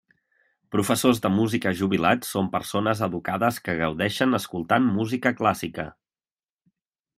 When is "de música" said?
1.25-1.73